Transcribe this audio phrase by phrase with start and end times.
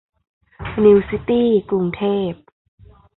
[0.83, 2.31] นิวซิตี้ กรุงเทพ